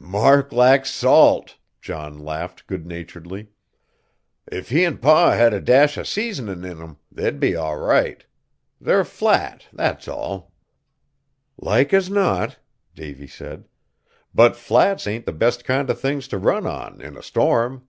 "Mark 0.00 0.52
lacks 0.52 0.90
salt!" 0.90 1.56
John 1.80 2.18
laughed 2.18 2.66
good 2.66 2.84
naturedly. 2.84 3.50
"If 4.50 4.70
he 4.70 4.84
an' 4.84 4.98
Pa 4.98 5.30
had 5.34 5.54
a 5.54 5.60
dash 5.60 5.96
o' 5.96 6.02
seasonin' 6.02 6.64
in 6.64 6.82
'em, 6.82 6.96
they'd 7.12 7.38
be 7.38 7.54
all 7.54 7.78
right; 7.78 8.26
they're 8.80 9.04
flat, 9.04 9.66
that's 9.72 10.08
all." 10.08 10.52
"Like 11.56 11.92
as 11.94 12.10
not!" 12.10 12.58
Davy 12.96 13.28
said; 13.28 13.68
"but 14.34 14.56
flats 14.56 15.06
ain't 15.06 15.26
the 15.26 15.32
best 15.32 15.64
kind 15.64 15.88
o' 15.88 15.94
things 15.94 16.26
t' 16.26 16.34
run 16.38 16.66
on, 16.66 17.00
in 17.00 17.16
a 17.16 17.22
storm." 17.22 17.86